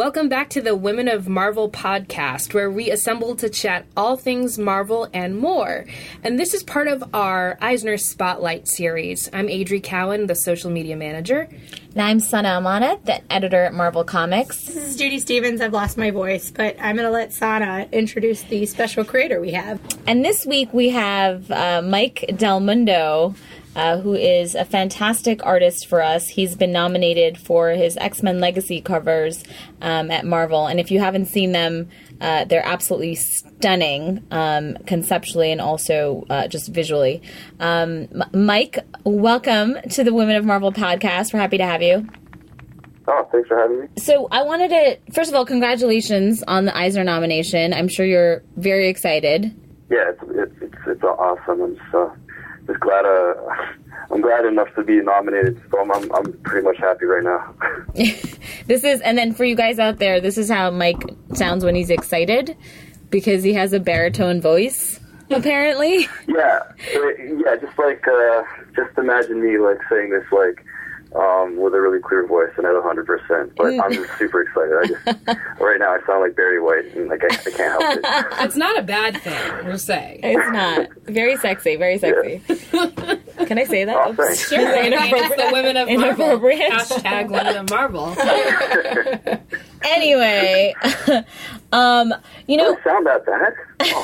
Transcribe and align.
Welcome 0.00 0.30
back 0.30 0.48
to 0.50 0.62
the 0.62 0.74
Women 0.74 1.08
of 1.08 1.28
Marvel 1.28 1.70
podcast, 1.70 2.54
where 2.54 2.70
we 2.70 2.90
assemble 2.90 3.36
to 3.36 3.50
chat 3.50 3.84
all 3.94 4.16
things 4.16 4.58
Marvel 4.58 5.06
and 5.12 5.36
more. 5.36 5.84
And 6.24 6.40
this 6.40 6.54
is 6.54 6.62
part 6.62 6.88
of 6.88 7.04
our 7.14 7.58
Eisner 7.60 7.98
Spotlight 7.98 8.66
series. 8.66 9.28
I'm 9.30 9.48
Adri 9.48 9.82
Cowan, 9.82 10.26
the 10.26 10.34
social 10.34 10.70
media 10.70 10.96
manager. 10.96 11.50
And 11.92 12.00
I'm 12.00 12.18
Sana 12.18 12.48
Amanat, 12.48 13.04
the 13.04 13.20
editor 13.30 13.64
at 13.64 13.74
Marvel 13.74 14.02
Comics. 14.02 14.64
This 14.64 14.76
is 14.76 14.96
Judy 14.96 15.18
Stevens. 15.18 15.60
I've 15.60 15.74
lost 15.74 15.98
my 15.98 16.10
voice, 16.10 16.50
but 16.50 16.76
I'm 16.80 16.96
going 16.96 17.06
to 17.06 17.12
let 17.12 17.34
Sana 17.34 17.86
introduce 17.92 18.42
the 18.44 18.64
special 18.64 19.04
creator 19.04 19.38
we 19.38 19.50
have. 19.50 19.78
And 20.06 20.24
this 20.24 20.46
week 20.46 20.72
we 20.72 20.88
have 20.88 21.50
uh, 21.50 21.82
Mike 21.84 22.24
Del 22.38 22.60
Mundo 22.60 23.34
uh, 23.76 23.98
who 23.98 24.14
is 24.14 24.54
a 24.54 24.64
fantastic 24.64 25.44
artist 25.44 25.86
for 25.86 26.02
us. 26.02 26.28
He's 26.28 26.56
been 26.56 26.72
nominated 26.72 27.38
for 27.38 27.70
his 27.70 27.96
X 27.96 28.22
Men 28.22 28.40
Legacy 28.40 28.80
covers 28.80 29.44
um, 29.80 30.10
at 30.10 30.24
Marvel, 30.24 30.66
and 30.66 30.80
if 30.80 30.90
you 30.90 31.00
haven't 31.00 31.26
seen 31.26 31.52
them, 31.52 31.88
uh, 32.20 32.44
they're 32.44 32.66
absolutely 32.66 33.14
stunning 33.14 34.26
um, 34.30 34.76
conceptually 34.86 35.52
and 35.52 35.60
also 35.60 36.26
uh, 36.30 36.48
just 36.48 36.68
visually. 36.68 37.22
Um, 37.58 38.08
Mike, 38.32 38.78
welcome 39.04 39.76
to 39.90 40.04
the 40.04 40.12
Women 40.12 40.36
of 40.36 40.44
Marvel 40.44 40.72
podcast. 40.72 41.32
We're 41.32 41.40
happy 41.40 41.58
to 41.58 41.66
have 41.66 41.82
you. 41.82 42.08
Oh, 43.08 43.28
thanks 43.32 43.48
for 43.48 43.58
having 43.58 43.80
me. 43.80 43.86
So 43.98 44.28
I 44.30 44.42
wanted 44.42 44.68
to, 44.68 45.12
first 45.12 45.30
of 45.30 45.36
all, 45.36 45.44
congratulations 45.44 46.44
on 46.46 46.64
the 46.66 46.76
Eisner 46.76 47.02
nomination. 47.02 47.72
I'm 47.72 47.88
sure 47.88 48.06
you're 48.06 48.42
very 48.56 48.88
excited. 48.88 49.56
Yeah, 49.90 50.10
it's 50.10 50.22
it's 50.28 50.62
it's, 50.62 50.74
it's 50.86 51.02
awesome. 51.02 51.60
I'm 51.62 51.76
just 51.76 51.94
glad 52.80 53.04
uh, 53.04 53.34
I'm 54.10 54.20
glad 54.20 54.44
enough 54.44 54.74
to 54.74 54.82
be 54.82 55.00
nominated. 55.00 55.60
So 55.70 55.80
I'm 55.80 55.92
I'm, 55.92 56.12
I'm 56.12 56.32
pretty 56.42 56.64
much 56.64 56.78
happy 56.78 57.06
right 57.06 57.22
now. 57.22 57.54
this 58.66 58.84
is, 58.84 59.00
and 59.02 59.16
then 59.16 59.32
for 59.32 59.44
you 59.44 59.54
guys 59.54 59.78
out 59.78 59.98
there, 59.98 60.20
this 60.20 60.38
is 60.38 60.48
how 60.48 60.70
Mike 60.70 61.02
sounds 61.34 61.64
when 61.64 61.74
he's 61.74 61.90
excited, 61.90 62.56
because 63.10 63.42
he 63.42 63.52
has 63.54 63.72
a 63.72 63.80
baritone 63.80 64.40
voice. 64.40 64.98
Apparently. 65.30 66.08
yeah, 66.26 66.58
yeah. 66.92 67.56
Just 67.60 67.78
like 67.78 68.04
uh, 68.08 68.42
just 68.74 68.98
imagine 68.98 69.40
me 69.40 69.58
like 69.58 69.78
saying 69.88 70.10
this 70.10 70.24
like 70.32 70.64
um, 71.14 71.56
with 71.56 71.74
a 71.74 71.80
really 71.80 72.00
clear 72.00 72.26
voice 72.26 72.50
and 72.56 72.66
at 72.66 72.72
100%. 72.72 73.52
But 73.56 73.80
I'm 73.80 73.92
just 73.92 74.16
super 74.18 74.42
excited. 74.42 74.74
I 74.76 74.86
just, 74.86 75.28
right 75.60 75.78
now, 75.78 75.94
I 75.94 76.00
sound 76.06 76.20
like 76.20 76.36
Barry 76.36 76.60
White, 76.60 76.94
and 76.94 77.08
like 77.08 77.22
I, 77.24 77.26
I 77.26 77.50
can't 77.50 77.56
help 77.56 77.96
it. 77.96 78.26
It's 78.50 78.56
not 78.56 78.78
a 78.78 78.82
bad 78.82 79.20
thing, 79.22 79.66
we'll 79.66 79.78
say. 79.78 80.20
It's 80.22 80.52
not. 80.52 80.88
Very 81.04 81.36
sexy, 81.36 81.76
very 81.76 81.98
sexy. 81.98 82.42
Yeah. 82.48 83.16
Can 83.46 83.58
I 83.58 83.64
say 83.64 83.84
that? 83.84 83.96
Oh, 83.96 84.14
thanks. 84.14 84.48
Sure. 84.48 84.84
Inappropriate. 84.84 85.36
the 85.36 85.50
women 85.52 85.76
of 85.76 85.88
Marvel. 85.88 86.38
Hashtag 86.40 87.30
women 87.30 87.56
of 87.56 87.70
Marvel. 87.70 88.14
anyway, 89.84 90.74
um, 91.72 92.14
you 92.46 92.56
know. 92.56 92.76
sound 92.84 93.06
about 93.06 93.26
that 93.26 93.54
bad. 93.78 93.94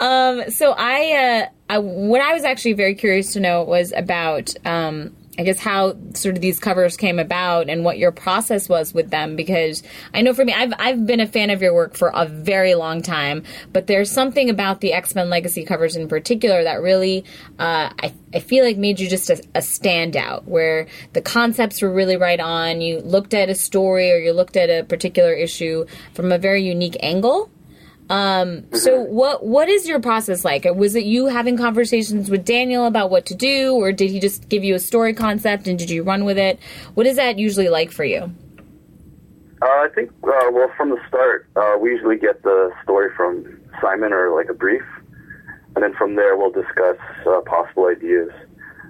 Oh. 0.00 0.04
um, 0.04 0.50
so 0.50 0.74
I, 0.76 1.12
uh, 1.12 1.48
I, 1.68 1.78
what 1.78 2.20
I 2.20 2.32
was 2.32 2.44
actually 2.44 2.74
very 2.74 2.94
curious 2.94 3.32
to 3.34 3.40
know 3.40 3.62
was 3.62 3.92
about, 3.96 4.54
um, 4.64 5.14
I 5.38 5.42
guess 5.42 5.58
how 5.58 5.96
sort 6.14 6.36
of 6.36 6.40
these 6.40 6.58
covers 6.58 6.96
came 6.96 7.18
about 7.18 7.68
and 7.68 7.84
what 7.84 7.98
your 7.98 8.12
process 8.12 8.68
was 8.68 8.94
with 8.94 9.10
them 9.10 9.36
because 9.36 9.82
I 10.14 10.22
know 10.22 10.34
for 10.34 10.44
me 10.44 10.52
I've 10.52 10.72
I've 10.78 11.06
been 11.06 11.20
a 11.20 11.26
fan 11.26 11.50
of 11.50 11.62
your 11.62 11.74
work 11.74 11.94
for 11.94 12.10
a 12.14 12.26
very 12.26 12.74
long 12.74 13.02
time 13.02 13.42
but 13.72 13.86
there's 13.86 14.10
something 14.10 14.50
about 14.50 14.80
the 14.80 14.92
X-Men 14.92 15.30
Legacy 15.30 15.64
covers 15.64 15.96
in 15.96 16.08
particular 16.08 16.62
that 16.64 16.80
really 16.80 17.24
uh, 17.58 17.90
I, 18.02 18.14
I 18.34 18.40
feel 18.40 18.64
like 18.64 18.76
made 18.76 19.00
you 19.00 19.08
just 19.08 19.30
a, 19.30 19.42
a 19.54 19.60
standout 19.60 20.44
where 20.44 20.86
the 21.12 21.22
concepts 21.22 21.82
were 21.82 21.92
really 21.92 22.16
right 22.16 22.40
on. 22.40 22.80
You 22.80 23.00
looked 23.00 23.34
at 23.34 23.48
a 23.48 23.54
story 23.54 24.12
or 24.12 24.16
you 24.16 24.32
looked 24.32 24.56
at 24.56 24.68
a 24.68 24.84
particular 24.84 25.32
issue 25.32 25.86
from 26.14 26.32
a 26.32 26.38
very 26.38 26.62
unique 26.62 26.96
angle 27.00 27.50
um, 28.08 28.72
so 28.72 29.00
what 29.00 29.44
what 29.44 29.68
is 29.68 29.88
your 29.88 30.00
process 30.00 30.44
like? 30.44 30.64
Was 30.64 30.94
it 30.94 31.04
you 31.04 31.26
having 31.26 31.56
conversations 31.56 32.30
with 32.30 32.44
Daniel 32.44 32.86
about 32.86 33.10
what 33.10 33.26
to 33.26 33.34
do, 33.34 33.74
or 33.74 33.90
did 33.90 34.10
he 34.10 34.20
just 34.20 34.48
give 34.48 34.62
you 34.62 34.74
a 34.74 34.78
story 34.78 35.12
concept 35.12 35.66
and 35.66 35.78
did 35.78 35.90
you 35.90 36.02
run 36.02 36.24
with 36.24 36.38
it? 36.38 36.60
What 36.94 37.06
is 37.06 37.16
that 37.16 37.38
usually 37.38 37.68
like 37.68 37.90
for 37.90 38.04
you? 38.04 38.32
Uh, 39.60 39.66
I 39.66 39.88
think 39.94 40.10
uh, 40.22 40.50
well 40.52 40.70
from 40.76 40.90
the 40.90 41.00
start 41.08 41.48
uh, 41.56 41.76
we 41.80 41.90
usually 41.90 42.16
get 42.16 42.42
the 42.42 42.70
story 42.82 43.10
from 43.16 43.60
Simon 43.80 44.12
or 44.12 44.34
like 44.36 44.48
a 44.48 44.54
brief, 44.54 44.84
and 45.74 45.82
then 45.82 45.94
from 45.94 46.14
there 46.14 46.36
we'll 46.36 46.52
discuss 46.52 46.98
uh, 47.26 47.40
possible 47.40 47.86
ideas, 47.86 48.30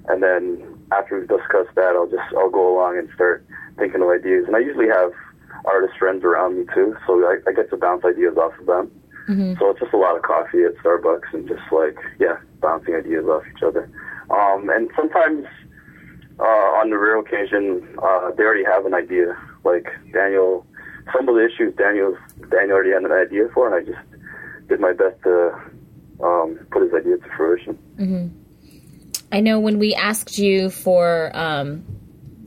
and 0.09 0.22
then 0.22 0.76
after 0.93 1.19
we've 1.19 1.28
discussed 1.28 1.75
that, 1.75 1.94
I'll 1.97 2.09
just 2.09 2.34
I'll 2.37 2.50
go 2.50 2.76
along 2.76 2.99
and 2.99 3.09
start 3.15 3.47
thinking 3.78 4.03
of 4.03 4.09
ideas, 4.09 4.44
and 4.47 4.55
I 4.56 4.59
usually 4.59 4.88
have 4.88 5.12
artist 5.65 5.94
friends 5.99 6.22
around 6.22 6.59
me 6.59 6.66
too, 6.75 6.97
so 7.06 7.25
I, 7.25 7.38
I 7.49 7.53
get 7.53 7.71
to 7.71 7.76
bounce 7.76 8.05
ideas 8.05 8.37
off 8.37 8.53
of 8.60 8.66
them. 8.66 8.91
Mm-hmm. 9.28 9.54
So 9.59 9.70
it's 9.70 9.81
just 9.81 9.92
a 9.92 9.97
lot 9.97 10.16
of 10.16 10.22
coffee 10.22 10.64
at 10.64 10.76
Starbucks 10.76 11.32
and 11.32 11.48
just 11.48 11.62
like, 11.72 11.97
yeah, 12.19 12.37
bouncing 12.60 12.94
ideas 12.94 13.25
off 13.26 13.42
each 13.54 13.62
other. 13.62 13.91
Um, 14.31 14.69
and 14.70 14.91
sometimes, 14.97 15.47
uh, 16.38 16.69
on 16.78 16.91
the 16.91 16.98
rare 16.98 17.19
occasion, 17.19 17.97
uh, 18.03 18.31
they 18.37 18.44
already 18.44 18.64
have 18.64 18.87
an 18.87 18.94
idea. 18.94 19.37
Like 19.64 19.87
Daniel, 20.12 20.64
some 21.14 21.28
of 21.28 21.34
the 21.34 21.44
issues 21.44 21.75
Daniel, 21.76 22.16
Daniel 22.50 22.72
already 22.76 22.92
had 22.92 23.03
an 23.03 23.12
idea 23.12 23.48
for, 23.53 23.66
and 23.66 23.75
I 23.75 23.91
just 23.91 24.04
did 24.69 24.81
my 24.81 24.92
best 24.92 25.20
to 25.25 25.53
um, 26.22 26.58
put 26.70 26.82
his 26.82 26.94
idea 26.94 27.16
to 27.16 27.28
fruition. 27.37 27.78
Mm-hmm. 27.98 28.28
I 29.32 29.41
know 29.41 29.58
when 29.58 29.78
we 29.78 29.94
asked 29.94 30.38
you 30.38 30.70
for 30.70 31.32
um, 31.34 31.84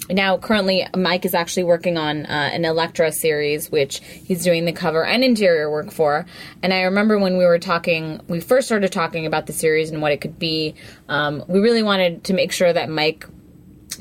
now 0.09 0.37
currently 0.37 0.87
mike 0.95 1.25
is 1.25 1.33
actually 1.33 1.63
working 1.63 1.97
on 1.97 2.25
uh, 2.25 2.49
an 2.53 2.65
elektra 2.65 3.11
series 3.11 3.71
which 3.71 3.99
he's 4.03 4.43
doing 4.43 4.65
the 4.65 4.73
cover 4.73 5.05
and 5.05 5.23
interior 5.23 5.69
work 5.69 5.91
for 5.91 6.25
and 6.63 6.73
i 6.73 6.81
remember 6.81 7.17
when 7.19 7.37
we 7.37 7.45
were 7.45 7.59
talking 7.59 8.19
we 8.27 8.39
first 8.39 8.67
started 8.67 8.91
talking 8.91 9.25
about 9.25 9.45
the 9.45 9.53
series 9.53 9.91
and 9.91 10.01
what 10.01 10.11
it 10.11 10.21
could 10.21 10.39
be 10.39 10.73
um, 11.07 11.43
we 11.47 11.59
really 11.59 11.83
wanted 11.83 12.23
to 12.23 12.33
make 12.33 12.51
sure 12.51 12.71
that 12.71 12.89
mike 12.89 13.25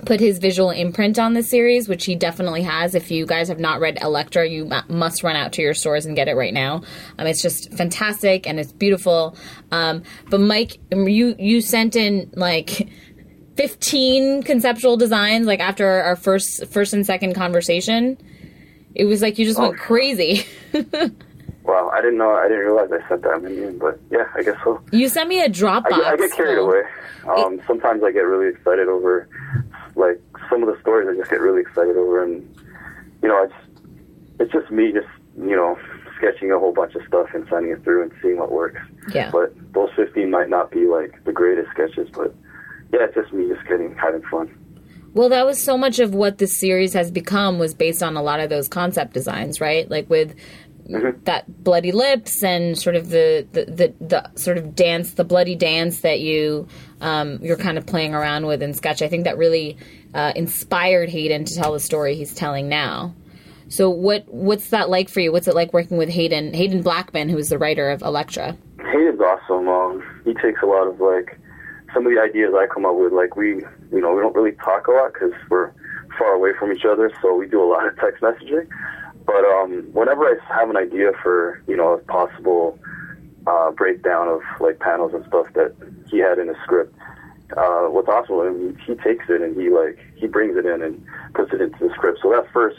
put 0.04 0.20
his 0.20 0.38
visual 0.38 0.70
imprint 0.70 1.18
on 1.18 1.34
the 1.34 1.42
series, 1.42 1.88
which 1.88 2.04
he 2.04 2.14
definitely 2.14 2.62
has. 2.62 2.94
If 2.94 3.10
you 3.10 3.26
guys 3.26 3.48
have 3.48 3.58
not 3.58 3.80
read 3.80 3.98
Elektra, 4.00 4.48
you 4.48 4.70
must 4.88 5.22
run 5.22 5.36
out 5.36 5.52
to 5.54 5.62
your 5.62 5.74
stores 5.74 6.06
and 6.06 6.16
get 6.16 6.28
it 6.28 6.34
right 6.34 6.54
now. 6.54 6.82
Um, 7.18 7.26
it's 7.26 7.42
just 7.42 7.72
fantastic 7.72 8.46
and 8.46 8.58
it's 8.60 8.72
beautiful. 8.72 9.36
Um, 9.70 10.02
but 10.30 10.40
Mike, 10.40 10.78
you 10.90 11.34
you 11.38 11.60
sent 11.60 11.96
in 11.96 12.30
like 12.34 12.88
15 13.58 14.44
conceptual 14.44 14.96
designs 14.96 15.48
like 15.48 15.58
after 15.58 15.84
our 15.84 16.14
first 16.14 16.64
first 16.68 16.92
and 16.92 17.04
second 17.04 17.34
conversation. 17.34 18.16
It 18.94 19.04
was 19.04 19.20
like 19.20 19.36
you 19.36 19.44
just 19.44 19.58
oh. 19.58 19.70
went 19.70 19.78
crazy. 19.78 20.46
Wow 21.64 21.90
i 21.92 22.00
didn't 22.00 22.16
know 22.16 22.30
i 22.30 22.48
didn't 22.48 22.64
realize 22.64 22.88
i 22.90 23.06
sent 23.10 23.20
that 23.24 23.42
many 23.42 23.62
in 23.62 23.76
but 23.76 24.00
yeah 24.10 24.24
i 24.34 24.42
guess 24.42 24.56
so. 24.64 24.80
You 24.90 25.06
sent 25.06 25.28
me 25.28 25.42
a 25.42 25.50
dropbox 25.50 25.92
I, 25.92 26.12
I 26.12 26.16
get 26.16 26.32
carried 26.32 26.56
away. 26.56 26.80
Um, 27.28 27.58
it, 27.58 27.60
sometimes 27.66 28.02
i 28.02 28.10
get 28.10 28.20
really 28.20 28.48
excited 28.48 28.88
over 28.88 29.28
like 29.94 30.18
some 30.48 30.62
of 30.62 30.74
the 30.74 30.80
stories 30.80 31.10
i 31.10 31.14
just 31.14 31.28
get 31.28 31.40
really 31.40 31.60
excited 31.60 31.98
over 31.98 32.22
and 32.22 32.40
you 33.20 33.28
know 33.28 33.42
it's 33.42 33.52
it's 34.40 34.50
just 34.50 34.70
me 34.70 34.92
just 34.92 35.08
you 35.36 35.54
know 35.54 35.78
sketching 36.16 36.50
a 36.52 36.58
whole 36.58 36.72
bunch 36.72 36.94
of 36.94 37.02
stuff 37.06 37.28
and 37.34 37.46
sending 37.50 37.72
it 37.72 37.84
through 37.84 38.02
and 38.02 38.12
seeing 38.22 38.38
what 38.38 38.50
works. 38.50 38.80
Yeah. 39.12 39.30
But 39.30 39.54
those 39.74 39.90
15 39.94 40.30
might 40.30 40.48
not 40.48 40.70
be 40.70 40.86
like 40.86 41.22
the 41.24 41.32
greatest 41.32 41.68
sketches 41.70 42.08
but 42.14 42.34
yeah, 42.92 43.04
it's 43.04 43.14
just 43.14 43.32
me 43.32 43.48
just 43.48 43.66
getting 43.68 43.94
having 43.94 44.22
fun. 44.30 44.54
Well, 45.14 45.30
that 45.30 45.46
was 45.46 45.62
so 45.62 45.76
much 45.78 45.98
of 45.98 46.14
what 46.14 46.38
this 46.38 46.56
series 46.56 46.92
has 46.92 47.10
become 47.10 47.58
was 47.58 47.74
based 47.74 48.02
on 48.02 48.16
a 48.16 48.22
lot 48.22 48.40
of 48.40 48.50
those 48.50 48.68
concept 48.68 49.14
designs, 49.14 49.60
right? 49.60 49.90
Like 49.90 50.08
with 50.10 50.36
mm-hmm. 50.88 51.22
that 51.24 51.64
bloody 51.64 51.92
lips 51.92 52.42
and 52.42 52.78
sort 52.78 52.96
of 52.96 53.10
the, 53.10 53.46
the, 53.52 53.64
the, 53.64 53.94
the, 54.00 54.38
sort 54.38 54.58
of 54.58 54.74
dance, 54.74 55.12
the 55.12 55.24
bloody 55.24 55.54
dance 55.54 56.00
that 56.00 56.20
you 56.20 56.68
um, 57.00 57.38
you're 57.42 57.56
kind 57.56 57.78
of 57.78 57.86
playing 57.86 58.14
around 58.14 58.46
with 58.46 58.62
in 58.62 58.74
sketch. 58.74 59.02
I 59.02 59.08
think 59.08 59.24
that 59.24 59.38
really 59.38 59.76
uh, 60.14 60.32
inspired 60.36 61.08
Haden 61.08 61.44
to 61.46 61.54
tell 61.54 61.72
the 61.72 61.80
story 61.80 62.14
he's 62.14 62.34
telling 62.34 62.68
now. 62.68 63.14
So 63.68 63.90
what 63.90 64.24
what's 64.28 64.70
that 64.70 64.88
like 64.88 65.08
for 65.08 65.20
you? 65.20 65.30
What's 65.30 65.46
it 65.46 65.54
like 65.54 65.72
working 65.72 65.98
with 65.98 66.08
Haden 66.08 66.54
Haden 66.54 66.82
Blackman, 66.82 67.28
who 67.28 67.38
is 67.38 67.50
the 67.50 67.58
writer 67.58 67.90
of 67.90 68.02
Elektra? 68.02 68.56
Haden's 68.78 69.20
awesome. 69.20 69.68
Um, 69.68 70.22
he 70.24 70.32
takes 70.34 70.62
a 70.62 70.66
lot 70.66 70.86
of 70.86 71.00
like 71.00 71.38
some 71.94 72.06
of 72.06 72.12
the 72.12 72.20
ideas 72.20 72.54
I 72.56 72.66
come 72.66 72.84
up 72.84 72.96
with, 72.96 73.12
like 73.12 73.36
we, 73.36 73.56
you 73.92 74.00
know, 74.00 74.14
we 74.14 74.20
don't 74.20 74.34
really 74.34 74.52
talk 74.52 74.86
a 74.88 74.92
lot 74.92 75.12
because 75.12 75.32
we're 75.48 75.72
far 76.18 76.34
away 76.34 76.50
from 76.58 76.72
each 76.72 76.84
other, 76.84 77.10
so 77.22 77.34
we 77.34 77.46
do 77.46 77.62
a 77.62 77.68
lot 77.68 77.86
of 77.86 77.96
text 77.96 78.22
messaging. 78.22 78.68
But 79.24 79.44
um, 79.44 79.88
whenever 79.92 80.24
I 80.24 80.36
have 80.54 80.70
an 80.70 80.76
idea 80.76 81.12
for, 81.22 81.62
you 81.66 81.76
know, 81.76 81.94
a 81.94 81.98
possible 81.98 82.78
uh, 83.46 83.70
breakdown 83.72 84.28
of 84.28 84.40
like 84.60 84.80
panels 84.80 85.12
and 85.14 85.24
stuff 85.26 85.46
that 85.54 85.74
he 86.10 86.18
had 86.18 86.38
in 86.38 86.48
his 86.48 86.56
script, 86.64 86.94
uh, 87.56 87.86
what's 87.86 88.08
awesome, 88.08 88.76
he, 88.78 88.92
he 88.92 88.94
takes 89.00 89.24
it 89.28 89.40
and 89.40 89.56
he 89.60 89.70
like 89.70 89.98
he 90.16 90.26
brings 90.26 90.56
it 90.56 90.66
in 90.66 90.82
and 90.82 91.04
puts 91.34 91.52
it 91.52 91.60
into 91.60 91.88
the 91.88 91.92
script. 91.94 92.20
So 92.22 92.30
that 92.30 92.50
first 92.52 92.78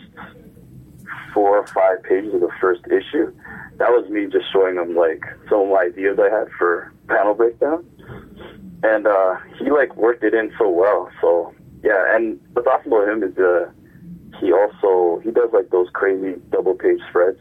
four 1.34 1.58
or 1.58 1.68
five 1.68 2.04
pages 2.04 2.34
of 2.34 2.42
the 2.42 2.52
first 2.60 2.82
issue, 2.88 3.34
that 3.78 3.90
was 3.90 4.10
me 4.10 4.28
just 4.28 4.52
showing 4.52 4.76
him 4.76 4.96
like 4.96 5.24
some 5.50 5.72
of 5.72 5.78
ideas 5.78 6.20
I 6.20 6.30
had 6.36 6.50
for 6.58 6.92
panel 7.08 7.34
breakdown 7.34 7.86
and 8.84 9.08
uh, 9.08 9.36
he 9.58 9.72
like 9.72 9.96
worked 9.96 10.24
it 10.24 10.34
in 10.34 10.52
so 10.58 10.70
well. 10.70 11.10
So 11.22 11.54
yeah, 11.84 12.16
and 12.16 12.40
what's 12.54 12.68
awesome 12.68 12.94
about 12.94 13.10
him 13.10 13.24
is 13.24 13.38
uh, 13.38 13.72
he 14.40 14.52
also 14.52 15.22
he 15.24 15.32
does 15.32 15.50
like 15.54 15.70
those 15.70 15.88
crazy 15.94 16.40
double 16.52 16.76
page 16.76 17.00
spreads, 17.10 17.40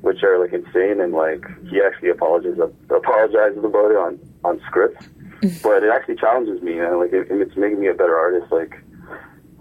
which 0.00 0.22
are 0.22 0.38
like 0.38 0.52
insane, 0.52 1.00
and 1.00 1.12
like 1.12 1.44
he 1.68 1.80
actually 1.84 2.10
apologizes 2.10 2.60
apologizes 2.90 3.64
about 3.64 3.90
it 3.90 3.96
on 3.96 4.18
on 4.44 4.60
scripts. 4.66 5.06
but 5.64 5.82
it 5.82 5.90
actually 5.92 6.14
challenges 6.14 6.62
me, 6.62 6.78
and 6.78 6.98
like 6.98 7.12
it, 7.12 7.26
it's 7.28 7.56
making 7.56 7.80
me 7.80 7.88
a 7.88 7.94
better 7.94 8.16
artist. 8.16 8.52
Like, 8.52 8.80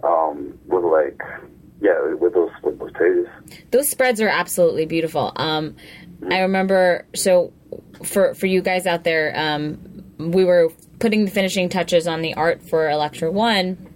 um, 0.04 0.56
with 0.68 0.84
like, 0.84 1.19
yeah, 1.81 2.13
with 2.19 2.36
those 2.36 2.52
with 2.62 2.78
those 2.78 2.92
pages. 2.92 3.28
Those 3.72 3.90
spreads 3.90 4.22
are 4.22 4.28
absolutely 4.28 4.86
beautiful. 4.86 5.34
Um, 5.38 5.75
I 6.30 6.42
remember 6.42 7.08
so 7.16 7.52
for 8.04 8.36
for 8.36 8.46
you 8.46 8.62
guys 8.62 8.86
out 8.86 9.04
there, 9.04 9.34
um, 9.36 10.04
we 10.19 10.46
were 10.46 10.72
putting 11.01 11.25
the 11.25 11.31
finishing 11.31 11.68
touches 11.68 12.07
on 12.07 12.21
the 12.21 12.33
art 12.36 12.62
for 12.62 12.89
Elektra 12.89 13.30
One. 13.30 13.88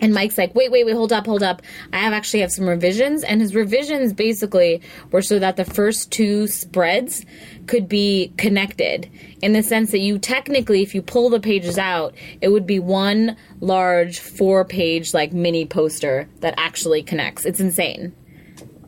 And 0.00 0.12
Mike's 0.12 0.36
like, 0.36 0.54
wait, 0.54 0.70
wait, 0.70 0.84
wait, 0.84 0.94
hold 0.94 1.12
up, 1.12 1.24
hold 1.24 1.42
up. 1.42 1.62
I 1.92 1.98
have 1.98 2.12
actually 2.12 2.40
have 2.40 2.52
some 2.52 2.68
revisions, 2.68 3.24
and 3.24 3.40
his 3.40 3.54
revisions 3.54 4.12
basically 4.12 4.82
were 5.10 5.22
so 5.22 5.38
that 5.38 5.56
the 5.56 5.64
first 5.64 6.10
two 6.10 6.46
spreads 6.46 7.24
could 7.66 7.88
be 7.88 8.32
connected 8.36 9.08
in 9.40 9.54
the 9.54 9.62
sense 9.62 9.92
that 9.92 10.00
you 10.00 10.18
technically, 10.18 10.82
if 10.82 10.94
you 10.94 11.00
pull 11.00 11.30
the 11.30 11.40
pages 11.40 11.78
out, 11.78 12.14
it 12.42 12.48
would 12.48 12.66
be 12.66 12.78
one 12.78 13.36
large 13.60 14.18
four 14.18 14.64
page 14.64 15.14
like 15.14 15.32
mini 15.32 15.64
poster 15.64 16.28
that 16.40 16.54
actually 16.58 17.02
connects. 17.02 17.46
It's 17.46 17.60
insane. 17.60 18.14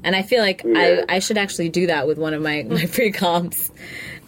And 0.06 0.14
I 0.16 0.22
feel 0.22 0.40
like 0.40 0.62
Yeah. 0.64 1.04
I, 1.08 1.16
I 1.16 1.18
should 1.18 1.36
actually 1.36 1.68
do 1.68 1.88
that 1.88 2.06
with 2.06 2.16
one 2.16 2.32
of 2.32 2.40
my, 2.40 2.62
my 2.62 2.86
pre 2.92 3.10
comps. 3.12 3.70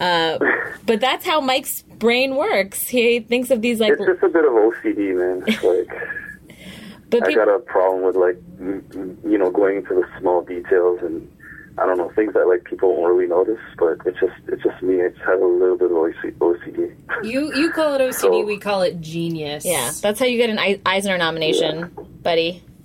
Uh, 0.01 0.39
but 0.85 1.01
that's 1.01 1.25
how 1.25 1.41
Mike's 1.41 1.83
brain 1.83 2.35
works. 2.37 2.87
He 2.89 3.21
thinks 3.21 3.51
of 3.51 3.63
these 3.63 3.81
like, 3.81 3.93
It's 3.93 4.05
just 4.05 4.23
a 4.23 4.29
bit 4.29 4.45
of 4.45 4.53
OCD, 4.53 5.17
man. 5.17 5.45
It's 5.47 5.63
like 5.63 5.89
but 7.11 7.23
I 7.23 7.29
people, 7.29 7.45
got 7.47 7.55
a 7.55 7.59
problem 7.61 8.03
with 8.03 8.17
like 8.17 8.37
m- 8.61 8.85
m- 8.95 9.19
you 9.25 9.39
know 9.39 9.51
going 9.51 9.79
into 9.79 9.95
the 9.95 10.05
small 10.21 10.43
details 10.43 11.01
and 11.03 11.31
I 11.79 11.87
don't 11.87 11.97
know 11.97 12.11
things 12.11 12.35
that 12.35 12.49
like 12.49 12.65
people 12.65 12.97
won't 12.97 13.15
really 13.15 13.29
notice, 13.29 13.61
but 13.79 13.99
it's 14.05 14.19
just 14.19 14.35
it's 14.49 14.63
just 14.65 14.83
me. 14.83 15.01
I 15.05 15.09
just 15.11 15.21
have 15.23 15.41
a 15.41 15.47
little 15.47 15.77
bit 15.79 15.91
of 15.93 15.97
OCD. 15.97 16.93
You 17.25 17.55
you 17.55 17.71
call 17.71 17.95
it 17.95 18.01
OCD, 18.01 18.15
So- 18.15 18.45
we 18.45 18.59
call 18.59 18.83
it 18.83 19.01
genius. 19.01 19.65
yeah, 19.65 19.93
that's 20.03 20.19
how 20.19 20.27
you 20.27 20.39
get 20.39 20.51
an 20.51 20.81
Eisner 20.85 21.17
nomination, 21.19 21.91
buddy. 22.23 22.65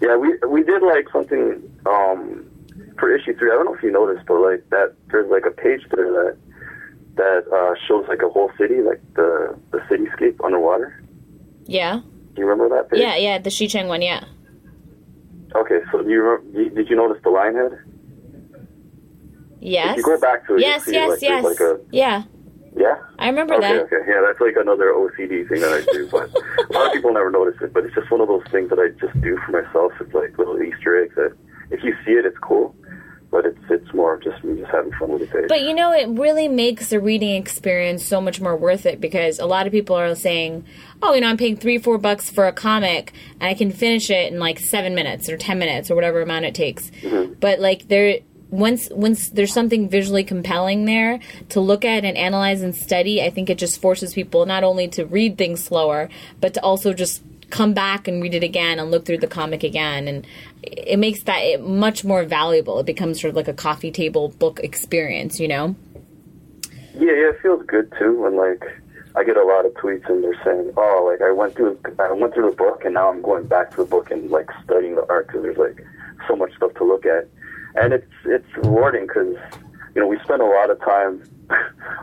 Yeah, 0.00 0.16
we 0.16 0.36
we 0.48 0.62
did 0.62 0.82
like 0.82 1.08
something 1.12 1.62
um 1.86 2.44
for 2.98 3.14
issue 3.14 3.36
three. 3.38 3.50
I 3.50 3.54
don't 3.54 3.66
know 3.66 3.74
if 3.74 3.82
you 3.82 3.90
noticed, 3.90 4.26
but 4.26 4.40
like 4.40 4.68
that 4.70 4.94
there's 5.10 5.30
like 5.30 5.44
a 5.46 5.50
page 5.50 5.82
there 5.94 6.10
that 6.10 6.36
that 7.16 7.44
uh, 7.52 7.74
shows 7.86 8.04
like 8.08 8.22
a 8.22 8.28
whole 8.28 8.50
city, 8.58 8.82
like 8.82 9.00
the 9.14 9.56
the 9.70 9.78
cityscape 9.90 10.36
underwater. 10.44 11.00
Yeah, 11.66 12.00
Do 12.34 12.42
you 12.42 12.46
remember 12.46 12.68
that 12.76 12.90
page? 12.90 13.00
yeah, 13.00 13.16
yeah. 13.16 13.38
The 13.38 13.48
Shicheng 13.50 13.88
one, 13.88 14.02
yeah. 14.02 14.24
Okay, 15.54 15.78
so 15.90 16.02
do 16.02 16.10
you 16.10 16.20
remember, 16.20 16.74
did 16.74 16.90
you 16.90 16.96
notice 16.96 17.22
the 17.22 17.30
lion 17.30 17.54
head? 17.54 17.78
Yes. 19.60 19.92
If 19.92 19.96
you 19.98 20.02
go 20.02 20.20
back 20.20 20.46
to 20.48 20.56
it, 20.56 20.60
yes, 20.60 20.84
yes, 20.86 21.08
like, 21.10 21.22
yes. 21.22 21.44
like 21.44 21.60
a 21.60 21.80
yeah, 21.90 22.24
yeah. 22.76 22.96
I 23.18 23.28
remember 23.28 23.54
Okay, 23.54 23.72
that. 23.74 23.82
okay, 23.84 23.96
yeah, 24.06 24.20
that's 24.26 24.40
like 24.40 24.56
another 24.60 24.92
OCD 24.92 25.48
thing 25.48 25.60
that 25.60 25.72
I 25.72 25.92
do, 25.92 26.08
but 26.12 26.28
a 26.68 26.72
lot 26.72 26.86
of 26.88 26.92
people 26.92 27.12
never 27.12 27.30
notice 27.30 27.54
it. 27.62 27.72
But 27.72 27.84
it's 27.86 27.94
just 27.94 28.10
one 28.10 28.20
of 28.20 28.28
those 28.28 28.44
things 28.50 28.68
that 28.70 28.78
I 28.78 28.88
just 29.00 29.18
do 29.22 29.38
for 29.46 29.52
myself. 29.62 29.92
It's 30.00 30.12
like 30.12 30.36
little 30.36 30.60
Easter 30.60 31.02
eggs 31.02 31.14
that 31.14 31.32
if 31.70 31.82
you 31.82 31.94
see 32.04 32.12
it, 32.12 32.24
it's 32.24 32.38
cool, 32.38 32.74
but 33.30 33.44
it's 33.44 33.58
it's 33.68 33.92
more 33.92 34.14
of 34.14 34.22
just 34.22 34.44
me 34.44 34.60
just 34.60 34.70
having 34.70 34.92
fun 34.92 35.10
with 35.10 35.20
the 35.22 35.26
page. 35.26 35.48
But 35.48 35.62
you 35.62 35.74
know, 35.74 35.92
it 35.92 36.08
really 36.08 36.46
makes 36.46 36.90
the 36.90 37.00
reading 37.00 37.34
experience 37.34 38.04
so 38.04 38.20
much 38.20 38.40
more 38.40 38.56
worth 38.56 38.86
it 38.86 39.00
because 39.00 39.38
a 39.38 39.46
lot 39.46 39.66
of 39.66 39.72
people 39.72 39.96
are 39.96 40.14
saying, 40.14 40.64
"Oh, 41.02 41.14
you 41.14 41.20
know, 41.20 41.28
I'm 41.28 41.36
paying 41.36 41.56
three, 41.56 41.78
four 41.78 41.98
bucks 41.98 42.30
for 42.30 42.46
a 42.46 42.52
comic, 42.52 43.12
and 43.40 43.48
I 43.48 43.54
can 43.54 43.72
finish 43.72 44.08
it 44.08 44.32
in 44.32 44.38
like 44.38 44.58
seven 44.60 44.94
minutes 44.94 45.28
or 45.28 45.36
ten 45.36 45.58
minutes 45.58 45.90
or 45.90 45.96
whatever 45.96 46.22
amount 46.22 46.44
it 46.44 46.54
takes." 46.54 46.90
Mm-hmm. 47.02 47.34
But 47.40 47.58
like 47.58 47.88
there, 47.88 48.20
once 48.50 48.88
once 48.92 49.30
there's 49.30 49.52
something 49.52 49.88
visually 49.88 50.22
compelling 50.22 50.84
there 50.84 51.18
to 51.48 51.60
look 51.60 51.84
at 51.84 52.04
and 52.04 52.16
analyze 52.16 52.62
and 52.62 52.74
study, 52.74 53.20
I 53.20 53.30
think 53.30 53.50
it 53.50 53.58
just 53.58 53.80
forces 53.80 54.14
people 54.14 54.46
not 54.46 54.62
only 54.62 54.86
to 54.88 55.06
read 55.06 55.36
things 55.36 55.64
slower, 55.64 56.08
but 56.40 56.54
to 56.54 56.62
also 56.62 56.92
just 56.92 57.22
come 57.50 57.74
back 57.74 58.08
and 58.08 58.22
read 58.22 58.34
it 58.34 58.42
again 58.42 58.78
and 58.78 58.90
look 58.90 59.04
through 59.06 59.18
the 59.18 59.26
comic 59.26 59.62
again. 59.62 60.08
And 60.08 60.26
it 60.62 60.98
makes 60.98 61.22
that 61.24 61.38
it 61.38 61.62
much 61.62 62.04
more 62.04 62.24
valuable. 62.24 62.78
It 62.80 62.86
becomes 62.86 63.20
sort 63.20 63.30
of 63.30 63.36
like 63.36 63.48
a 63.48 63.54
coffee 63.54 63.90
table 63.90 64.28
book 64.28 64.60
experience 64.62 65.38
you 65.38 65.48
know? 65.48 65.76
Yeah, 66.94 67.10
yeah, 67.10 67.30
it 67.30 67.40
feels 67.42 67.64
good 67.66 67.92
too 67.98 68.22
when 68.22 68.36
like 68.36 68.62
I 69.16 69.24
get 69.24 69.36
a 69.36 69.44
lot 69.44 69.66
of 69.66 69.72
tweets 69.74 70.08
and 70.08 70.22
they're 70.22 70.40
saying, 70.44 70.72
"Oh, 70.76 71.08
like 71.10 71.20
I 71.20 71.32
went 71.32 71.54
through 71.54 71.78
I 71.98 72.12
went 72.12 72.34
through 72.34 72.50
the 72.50 72.56
book 72.56 72.84
and 72.84 72.94
now 72.94 73.10
I'm 73.10 73.22
going 73.22 73.46
back 73.46 73.70
to 73.72 73.76
the 73.78 73.84
book 73.84 74.10
and 74.10 74.30
like 74.30 74.50
studying 74.64 74.96
the 74.96 75.06
art 75.08 75.26
because 75.26 75.42
there's 75.42 75.56
like 75.56 75.84
so 76.28 76.36
much 76.36 76.54
stuff 76.56 76.74
to 76.74 76.84
look 76.84 77.06
at." 77.06 77.28
And 77.74 77.92
it's 77.92 78.10
it's 78.24 78.46
rewarding 78.56 79.06
because 79.06 79.36
you 79.94 80.00
know 80.00 80.06
we 80.06 80.18
spend 80.20 80.42
a 80.42 80.46
lot 80.46 80.70
of 80.70 80.80
time 80.80 81.22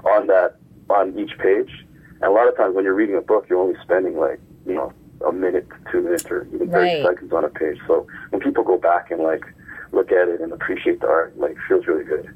on 0.05 0.27
that 0.27 0.55
on 0.89 1.17
each 1.17 1.37
page, 1.37 1.85
and 2.21 2.23
a 2.23 2.31
lot 2.31 2.47
of 2.47 2.55
times 2.55 2.75
when 2.75 2.85
you're 2.85 2.93
reading 2.93 3.15
a 3.15 3.21
book, 3.21 3.47
you're 3.49 3.59
only 3.59 3.77
spending 3.81 4.17
like 4.17 4.39
you 4.65 4.73
know 4.73 4.93
a 5.27 5.31
minute, 5.31 5.67
two 5.91 6.01
minutes, 6.01 6.25
or 6.25 6.47
even 6.53 6.69
thirty 6.69 6.95
Right. 7.01 7.05
seconds 7.05 7.31
on 7.33 7.43
a 7.45 7.49
page. 7.49 7.77
So 7.87 8.07
when 8.29 8.41
people 8.41 8.63
go 8.63 8.77
back 8.77 9.11
and 9.11 9.21
like 9.21 9.43
look 9.91 10.11
at 10.11 10.27
it 10.29 10.41
and 10.41 10.51
appreciate 10.53 10.99
the 11.01 11.07
art, 11.07 11.37
like 11.37 11.55
feels 11.67 11.85
really 11.87 12.03
good. 12.05 12.33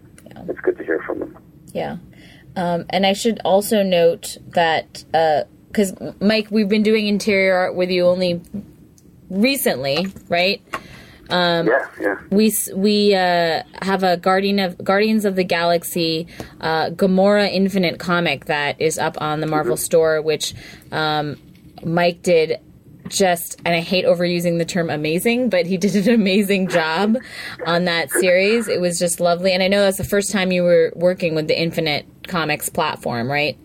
It's 0.50 0.60
good 0.62 0.78
to 0.78 0.84
hear 0.84 1.02
from 1.08 1.20
them. 1.20 1.38
yeah 1.74 1.98
um, 2.58 2.86
and 2.90 3.06
i 3.06 3.14
should 3.14 3.40
also 3.46 3.82
note 3.84 4.38
that 4.50 5.04
because 5.68 5.94
mike 6.22 6.48
we've 6.52 6.70
been 6.70 6.84
doing 6.84 7.08
interior 7.08 7.56
art 7.56 7.76
with 7.76 7.90
you 7.90 8.06
only 8.06 8.42
recently 9.30 10.08
right 10.30 10.62
yeah, 11.30 11.88
yeah. 12.00 12.20
we 12.30 12.54
we 12.76 13.16
uh, 13.16 13.64
have 13.82 14.04
a 14.04 14.18
guardian 14.18 14.60
of 14.60 14.78
guardians 14.84 15.26
of 15.26 15.36
the 15.36 15.44
galaxy 15.44 16.28
uh, 16.62 16.90
gamora 16.92 17.52
infinite 17.52 17.98
comic 18.00 18.46
that 18.46 18.80
is 18.80 18.98
up 19.00 19.20
on 19.22 19.40
the 19.40 19.48
marvel 19.48 19.78
store 19.78 20.22
which 20.22 20.54
um, 20.92 21.36
mike 21.84 22.22
did 22.22 22.60
just 23.08 23.60
and 23.66 23.76
i 23.76 23.80
hate 23.80 24.06
overusing 24.06 24.58
the 24.58 24.66
term 24.66 24.90
amazing 24.90 25.50
but 25.50 25.66
he 25.66 25.78
did 25.86 25.96
an 26.08 26.14
amazing 26.14 26.68
job 26.68 27.16
on 27.66 27.86
that 27.86 28.10
series 28.12 28.68
it 28.68 28.82
was 28.82 28.98
just 29.00 29.20
lovely 29.20 29.54
and 29.54 29.62
i 29.64 29.68
know 29.68 29.82
that's 29.82 29.98
the 29.98 30.04
first 30.04 30.32
time 30.32 30.52
you 30.52 30.64
were 30.64 30.92
working 30.96 31.36
with 31.36 31.48
the 31.48 31.60
infinite 31.60 32.06
comics 32.28 32.70
platform 32.70 33.30
right 33.32 33.58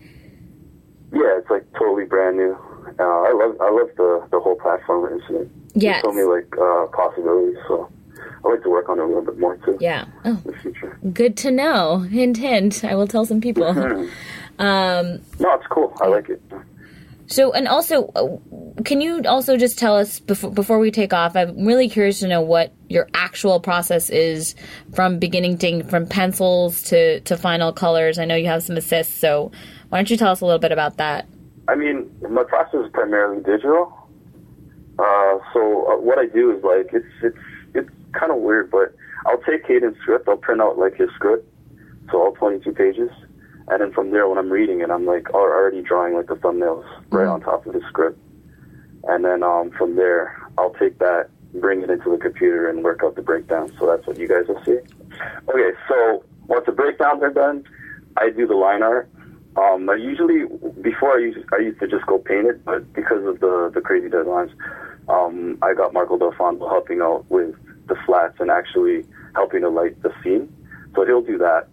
Yeah, 1.11 1.37
it's 1.37 1.49
like 1.49 1.65
totally 1.73 2.05
brand 2.05 2.37
new. 2.37 2.53
Uh, 2.99 3.03
I 3.03 3.31
love 3.33 3.55
I 3.59 3.69
love 3.69 3.89
the 3.97 4.27
the 4.31 4.39
whole 4.39 4.55
platform 4.55 5.11
incident. 5.11 5.51
It's 5.75 6.01
so 6.05 6.11
many 6.11 6.25
like 6.27 6.47
uh, 6.57 6.85
possibilities. 6.87 7.57
So 7.67 7.89
I 8.45 8.47
like 8.49 8.63
to 8.63 8.69
work 8.69 8.87
on 8.89 8.99
it 8.99 9.03
a 9.03 9.05
little 9.05 9.23
bit 9.23 9.37
more 9.39 9.57
too 9.57 9.77
yeah 9.81 10.05
oh 10.25 10.39
the 10.45 10.53
future. 10.57 10.97
good 11.13 11.35
to 11.37 11.51
know 11.51 11.99
hint 11.99 12.37
hint 12.37 12.83
i 12.83 12.95
will 12.95 13.07
tell 13.07 13.25
some 13.25 13.39
people 13.41 13.65
um 14.59 15.21
No, 15.39 15.53
it's 15.55 15.67
cool. 15.69 15.93
I 16.01 16.07
like 16.07 16.29
it. 16.29 16.41
So, 17.31 17.53
and 17.53 17.65
also, 17.65 18.07
uh, 18.07 18.81
can 18.83 18.99
you 18.99 19.21
also 19.25 19.55
just 19.55 19.79
tell 19.79 19.95
us 19.95 20.19
before 20.19 20.51
before 20.51 20.79
we 20.79 20.91
take 20.91 21.13
off? 21.13 21.35
I'm 21.37 21.65
really 21.65 21.87
curious 21.87 22.19
to 22.19 22.27
know 22.27 22.41
what 22.41 22.73
your 22.89 23.07
actual 23.13 23.61
process 23.61 24.09
is 24.09 24.53
from 24.93 25.17
beginning 25.17 25.57
to 25.59 25.83
from 25.83 26.07
pencils 26.07 26.81
to 26.83 27.21
to 27.21 27.37
final 27.37 27.71
colors. 27.71 28.19
I 28.19 28.25
know 28.25 28.35
you 28.35 28.47
have 28.47 28.63
some 28.63 28.75
assists, 28.75 29.17
so 29.17 29.49
why 29.87 29.97
don't 29.97 30.09
you 30.09 30.17
tell 30.17 30.33
us 30.33 30.41
a 30.41 30.45
little 30.45 30.59
bit 30.59 30.73
about 30.73 30.97
that? 30.97 31.25
I 31.69 31.75
mean, 31.75 32.11
my 32.29 32.43
process 32.43 32.85
is 32.85 32.91
primarily 32.91 33.41
digital. 33.43 33.97
Uh, 34.99 35.39
so 35.53 35.87
uh, 35.89 36.01
what 36.01 36.19
I 36.19 36.25
do 36.25 36.51
is 36.55 36.61
like 36.65 36.89
it's 36.91 37.07
it's 37.23 37.37
it's 37.73 37.89
kind 38.11 38.33
of 38.33 38.39
weird, 38.39 38.69
but 38.69 38.93
I'll 39.25 39.41
take 39.43 39.65
Haden's 39.65 39.97
script. 40.01 40.27
I'll 40.27 40.35
print 40.35 40.59
out 40.59 40.77
like 40.77 40.97
his 40.97 41.09
script, 41.15 41.47
so 42.11 42.23
all 42.23 42.33
22 42.33 42.73
pages, 42.73 43.09
and 43.67 43.81
then 43.81 43.91
from 43.93 44.11
there, 44.11 44.27
when 44.27 44.37
I'm 44.37 44.51
reading 44.51 44.81
it, 44.81 44.89
I'm 44.89 45.05
like 45.05 45.29
already 45.33 45.81
drawing 45.81 46.15
like 46.15 46.27
the 46.27 46.35
thumbnails 46.35 46.85
right 47.09 47.27
on 47.27 47.41
top 47.41 47.65
of 47.65 47.73
the 47.73 47.81
script, 47.87 48.19
and 49.05 49.23
then 49.25 49.43
um, 49.43 49.71
from 49.71 49.95
there, 49.95 50.37
I'll 50.57 50.73
take 50.73 50.99
that, 50.99 51.29
bring 51.53 51.81
it 51.81 51.89
into 51.89 52.09
the 52.09 52.17
computer, 52.17 52.69
and 52.69 52.83
work 52.83 53.01
out 53.03 53.15
the 53.15 53.21
breakdown. 53.21 53.71
So 53.79 53.85
that's 53.87 54.05
what 54.07 54.17
you 54.17 54.27
guys 54.27 54.47
will 54.47 54.61
see. 54.63 54.79
Okay, 55.49 55.77
so 55.87 56.23
once 56.47 56.65
the 56.65 56.71
breakdowns 56.71 57.21
are 57.23 57.31
done, 57.31 57.63
I 58.17 58.29
do 58.29 58.47
the 58.47 58.55
line 58.55 58.83
art. 58.83 59.09
Um, 59.57 59.89
I 59.89 59.95
usually 59.95 60.45
before 60.81 61.17
I 61.17 61.19
used 61.19 61.39
I 61.53 61.57
used 61.57 61.79
to 61.79 61.87
just 61.87 62.05
go 62.05 62.17
paint 62.17 62.47
it, 62.47 62.63
but 62.63 62.91
because 62.93 63.25
of 63.25 63.39
the 63.41 63.71
the 63.73 63.81
crazy 63.81 64.07
deadlines, 64.07 64.51
um, 65.09 65.57
I 65.61 65.73
got 65.73 65.93
Marco 65.93 66.17
D'Alfonso 66.17 66.67
helping 66.69 67.01
out 67.01 67.29
with 67.29 67.55
the 67.87 67.95
flats 68.05 68.37
and 68.39 68.49
actually 68.49 69.05
helping 69.35 69.61
to 69.61 69.69
light 69.69 70.01
the 70.03 70.13
scene. 70.23 70.53
So 70.95 71.05
he'll 71.05 71.21
do 71.21 71.37
that, 71.37 71.67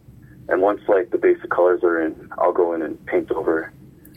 and 0.49 0.63
once 0.63 0.81
like 0.89 1.11
the 1.11 1.19
basic 1.19 1.51
colors 1.51 1.83
are 1.83 2.01
in, 2.01 2.31
I'll 2.39 2.53
go 2.53 2.73
in 2.73 2.83
and 2.83 3.05
paint 3.07 3.31
over 3.31 3.73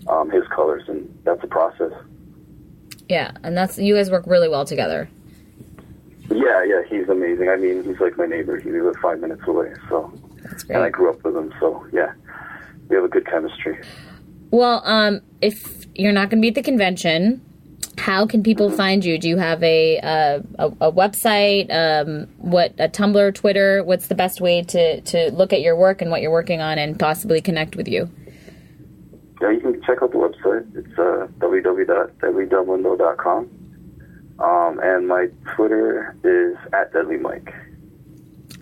um, 0.08 0.30
his 0.30 0.44
colors, 0.48 0.84
and 0.88 1.18
that's 1.24 1.44
a 1.44 1.48
process. 1.48 1.92
Yeah, 3.10 3.32
and 3.44 3.58
that's 3.58 3.78
you 3.78 3.96
guys 3.96 4.10
work 4.10 4.26
really 4.26 4.48
well 4.48 4.66
together. 4.66 5.10
Yeah, 6.30 6.64
yeah, 6.64 6.82
he's 6.90 7.10
amazing. 7.10 7.50
I 7.50 7.58
mean, 7.58 7.84
he's 7.84 8.00
like 8.00 8.18
my 8.18 8.26
neighbor. 8.26 8.58
He 8.58 8.72
lives 8.72 8.98
five 9.02 9.20
minutes 9.20 9.42
away, 9.46 9.74
so 9.90 10.14
That's 10.44 10.64
and 10.66 10.78
I 10.78 10.90
grew 10.90 11.10
up 11.10 11.24
with 11.24 11.36
him. 11.36 11.54
So 11.60 11.86
yeah, 11.92 12.14
we 12.88 12.96
have 12.96 13.04
a 13.06 13.10
good 13.10 13.26
chemistry. 13.26 13.80
Well, 14.50 14.82
um, 14.86 15.22
if 15.42 15.86
you're 15.96 16.14
not 16.14 16.30
going 16.30 16.40
to 16.40 16.42
be 16.42 16.50
at 16.50 16.56
the 16.56 16.64
convention, 16.64 17.42
how 17.98 18.26
can 18.26 18.44
people 18.44 18.70
find 18.72 19.04
you? 19.06 19.18
Do 19.18 19.30
you 19.30 19.38
have 19.38 19.64
a 19.64 19.98
a, 19.98 20.44
a 20.60 20.92
website? 20.92 21.72
Um, 21.72 22.28
what 22.38 22.74
a 22.80 22.90
Tumblr, 22.90 23.34
Twitter? 23.36 23.84
What's 23.84 24.08
the 24.08 24.16
best 24.16 24.42
way 24.42 24.64
to 24.64 25.02
to 25.02 25.32
look 25.32 25.54
at 25.54 25.62
your 25.62 25.76
work 25.76 26.02
and 26.02 26.10
what 26.12 26.22
you're 26.22 26.32
working 26.32 26.62
on, 26.62 26.78
and 26.78 27.00
possibly 27.00 27.42
connect 27.42 27.76
with 27.76 27.88
you? 27.88 28.10
Yeah, 29.42 29.52
you 29.52 29.60
can 29.60 29.82
check 29.84 30.02
out 30.02 30.12
the 30.12 30.18
website. 30.18 30.66
It's 30.76 30.98
uh, 31.00 31.28
www.deadlydelmundo.com. 31.40 33.50
Um, 34.40 34.80
and 34.84 35.08
my 35.08 35.28
Twitter 35.56 36.16
is 36.24 36.56
at 36.74 36.92
Deadly 36.94 37.18
Mike. 37.18 37.54